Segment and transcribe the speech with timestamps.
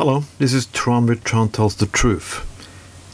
[0.00, 2.40] Hello, this is Tron with Tron Tells the Truth.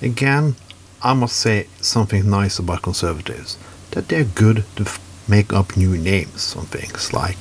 [0.00, 0.54] Again,
[1.02, 3.58] I must say something nice about conservatives
[3.90, 7.12] that they're good to f- make up new names on things.
[7.12, 7.38] Like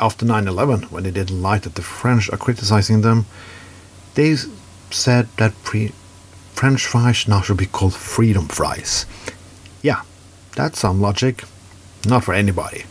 [0.00, 3.26] after 9 11, when they didn't like that the French are criticizing them,
[4.16, 4.34] they
[4.90, 5.92] said that pre-
[6.54, 9.06] French fries now should be called freedom fries.
[9.80, 10.02] Yeah,
[10.56, 11.44] that's some logic.
[12.04, 12.82] Not for anybody.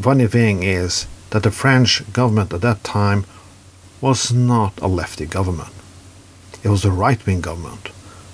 [0.00, 3.26] Funny thing is that the French government at that time
[4.00, 5.72] was not a lefty government.
[6.62, 7.90] It was a right wing government.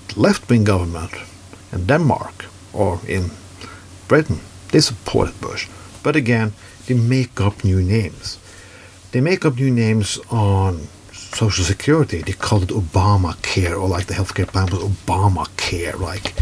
[0.09, 1.11] The left wing government
[1.71, 3.31] in Denmark or in
[4.07, 4.39] Britain,
[4.71, 5.67] they supported Bush.
[6.03, 6.53] But again,
[6.87, 8.37] they make up new names.
[9.11, 12.21] They make up new names on Social Security.
[12.21, 15.99] They call it Obamacare, or like the healthcare plan was Obamacare.
[15.99, 16.33] Like,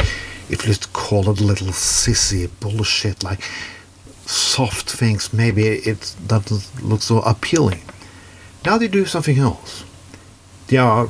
[0.49, 3.41] if you just call it little sissy bullshit, like
[4.25, 7.81] soft things, maybe it doesn't look so appealing.
[8.63, 9.83] Now they do something else.
[10.67, 11.09] They are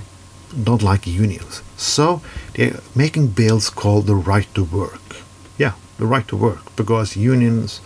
[0.64, 2.22] don't like unions, so
[2.54, 5.18] they're making bills called the right to work.
[5.58, 7.82] Yeah, the right to work, because unions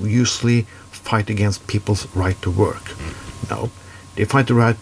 [0.00, 2.94] usually fight against people's right to work.
[3.50, 3.70] No,
[4.14, 4.76] they fight the right,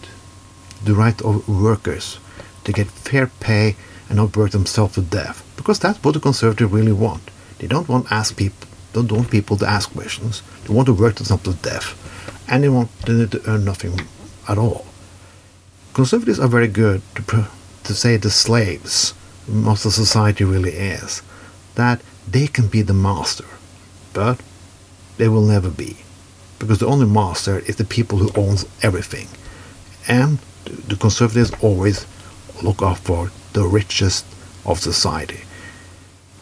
[0.83, 2.19] the right of workers
[2.65, 3.75] to get fair pay
[4.09, 7.23] and not work themselves to death, because that's what the conservatives really want.
[7.59, 10.43] They don't want ask people, don't want people to ask questions.
[10.65, 11.95] They want to work themselves to death,
[12.47, 13.99] and they want to earn nothing
[14.47, 14.85] at all.
[15.93, 17.47] Conservatives are very good to,
[17.83, 19.13] to say the slaves,
[19.47, 21.21] most of society really is,
[21.75, 23.45] that they can be the master,
[24.13, 24.41] but
[25.17, 25.97] they will never be,
[26.59, 29.27] because the only master is the people who owns everything,
[30.07, 32.05] and the the conservatives always
[32.61, 34.25] look out for the richest
[34.65, 35.41] of society.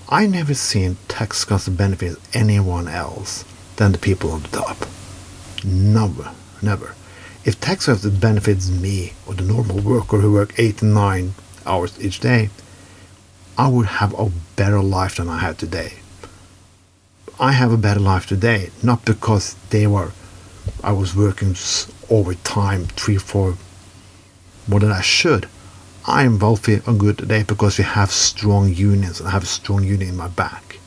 [0.09, 3.45] I never seen tax cuts benefit anyone else
[3.77, 4.77] than the people on the top.
[5.63, 6.95] Never, never.
[7.43, 11.33] If tax cuts benefits me or the normal worker who work eight and nine
[11.65, 12.51] hours each day,
[13.57, 15.93] I would have a better life than I have today.
[17.39, 20.11] I have a better life today, not because they were,
[20.83, 21.55] I was working
[22.11, 23.57] overtime three, four,
[24.67, 25.49] more than I should.
[26.05, 29.47] I am wealthy and good today because we have strong unions and I have a
[29.47, 30.77] strong union in my back.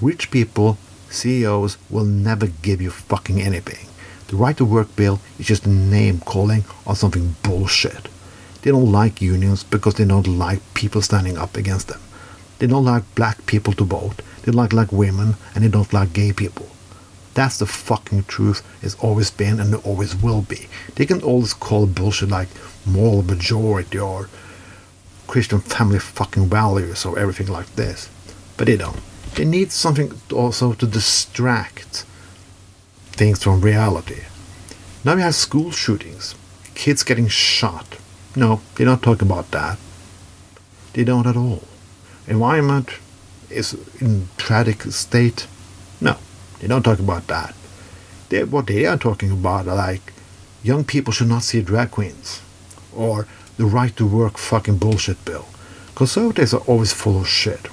[0.00, 0.78] Rich people,
[1.10, 3.86] CEOs, will never give you fucking anything.
[4.28, 8.08] The right to work bill is just a name calling on something bullshit.
[8.62, 12.00] They don't like unions because they don't like people standing up against them.
[12.58, 14.22] They don't like black people to vote.
[14.42, 16.66] They like like women and they don't like gay people.
[17.34, 18.62] That's the fucking truth.
[18.82, 20.68] It's always been and it always will be.
[20.96, 22.48] They can always call bullshit like
[22.84, 24.28] moral majority or
[25.26, 28.08] Christian family fucking values or everything like this.
[28.56, 29.00] But they don't.
[29.34, 32.04] They need something also to distract
[33.16, 34.22] things from reality.
[35.04, 36.34] Now we have school shootings,
[36.74, 37.98] kids getting shot.
[38.34, 39.78] No, they don't talk about that.
[40.92, 41.62] They don't at all.
[42.26, 42.90] Environment
[43.50, 45.46] is in tragic state.
[46.00, 46.16] No,
[46.60, 47.54] they don't talk about that.
[48.28, 50.12] They, what they are talking about are like
[50.62, 52.42] young people should not see drag queens
[52.94, 55.46] or the right to work fucking bullshit bill.
[55.94, 57.68] Conservatives are always full of shit.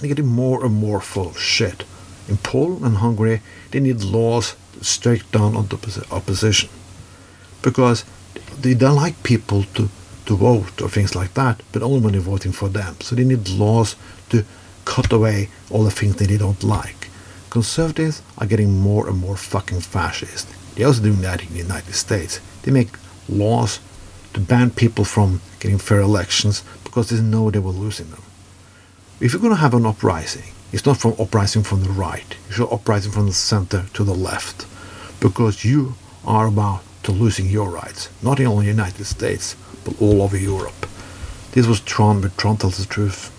[0.00, 1.84] They're getting more and more full of shit.
[2.28, 6.68] In Poland and Hungary, they need laws to strike down on the opposition
[7.62, 8.04] because
[8.60, 9.88] they don't like people to,
[10.26, 12.96] to vote or things like that, but only when they're voting for them.
[13.00, 13.96] So they need laws
[14.30, 14.44] to
[14.84, 17.08] cut away all the things that they don't like.
[17.50, 20.48] Conservatives are getting more and more fucking fascist.
[20.74, 22.40] They're also doing that in the United States.
[22.62, 22.90] They make
[23.28, 23.80] laws
[24.34, 28.22] to ban people from getting fair elections because they know they will losing them.
[29.18, 32.36] If you're going to have an uprising, it's not from uprising from the right.
[32.48, 34.66] You should uprising from the center to the left,
[35.20, 35.94] because you
[36.26, 39.56] are about to losing your rights, not only in the United States,
[39.86, 40.86] but all over Europe.
[41.52, 43.32] This was Tron, but Tron tells the truth.